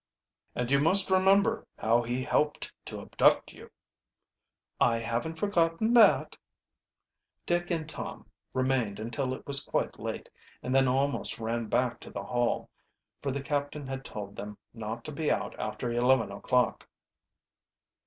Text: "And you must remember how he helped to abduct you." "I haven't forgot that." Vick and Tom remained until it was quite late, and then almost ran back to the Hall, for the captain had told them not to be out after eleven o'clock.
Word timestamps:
"And 0.55 0.71
you 0.71 0.79
must 0.79 1.11
remember 1.11 1.67
how 1.77 2.01
he 2.01 2.23
helped 2.23 2.73
to 2.85 3.01
abduct 3.01 3.53
you." 3.53 3.69
"I 4.79 4.97
haven't 4.97 5.35
forgot 5.35 5.75
that." 5.79 6.35
Vick 7.47 7.69
and 7.69 7.87
Tom 7.87 8.25
remained 8.51 8.99
until 8.99 9.31
it 9.35 9.45
was 9.45 9.63
quite 9.63 9.99
late, 9.99 10.27
and 10.63 10.73
then 10.73 10.87
almost 10.87 11.37
ran 11.37 11.67
back 11.67 11.99
to 11.99 12.09
the 12.09 12.23
Hall, 12.23 12.71
for 13.21 13.29
the 13.29 13.43
captain 13.43 13.85
had 13.85 14.03
told 14.03 14.35
them 14.35 14.57
not 14.73 15.05
to 15.05 15.11
be 15.11 15.29
out 15.29 15.53
after 15.59 15.91
eleven 15.91 16.31
o'clock. 16.31 16.89